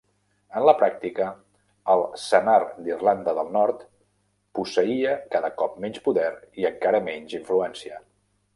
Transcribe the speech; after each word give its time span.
En 0.59 0.63
la 0.67 0.73
pràctica, 0.77 1.27
el 1.95 2.01
Senar 2.21 2.55
d'Irlanda 2.87 3.35
del 3.41 3.53
Nord 3.59 3.85
posseïa 4.61 5.15
cada 5.37 5.55
cop 5.63 5.79
menys 5.87 6.03
poder 6.09 6.27
i 6.63 6.69
encara 6.75 7.07
menys 7.11 7.41
influència. 7.43 8.05